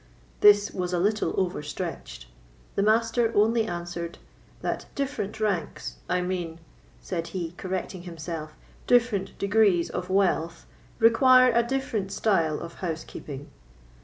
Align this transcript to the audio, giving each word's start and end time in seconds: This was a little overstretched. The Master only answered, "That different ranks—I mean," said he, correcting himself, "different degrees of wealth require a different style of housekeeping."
This 0.39 0.71
was 0.71 0.93
a 0.93 0.99
little 0.99 1.39
overstretched. 1.39 2.25
The 2.73 2.81
Master 2.81 3.31
only 3.35 3.65
answered, 3.67 4.17
"That 4.63 4.87
different 4.95 5.39
ranks—I 5.39 6.21
mean," 6.21 6.59
said 7.01 7.27
he, 7.27 7.51
correcting 7.55 8.01
himself, 8.01 8.55
"different 8.87 9.37
degrees 9.37 9.91
of 9.91 10.09
wealth 10.09 10.65
require 10.97 11.51
a 11.53 11.61
different 11.61 12.11
style 12.11 12.59
of 12.61 12.73
housekeeping." 12.81 13.51